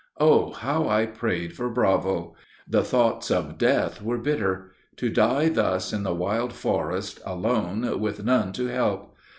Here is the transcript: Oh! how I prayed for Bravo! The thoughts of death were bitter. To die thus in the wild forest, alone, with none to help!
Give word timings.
Oh! 0.19 0.51
how 0.53 0.87
I 0.89 1.05
prayed 1.05 1.55
for 1.55 1.69
Bravo! 1.69 2.33
The 2.67 2.83
thoughts 2.83 3.29
of 3.29 3.59
death 3.59 4.01
were 4.01 4.17
bitter. 4.17 4.71
To 4.95 5.09
die 5.09 5.47
thus 5.47 5.93
in 5.93 6.01
the 6.01 6.15
wild 6.15 6.53
forest, 6.53 7.19
alone, 7.23 7.99
with 7.99 8.25
none 8.25 8.51
to 8.53 8.65
help! 8.65 9.15